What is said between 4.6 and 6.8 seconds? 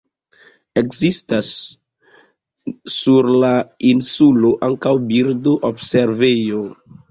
ankaŭ birdo-observejo.